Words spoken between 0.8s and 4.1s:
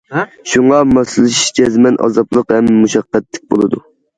ماسلىشىش جەزمەن ئازابلىق ھەم مۇشەققەتلىك بولىدۇ.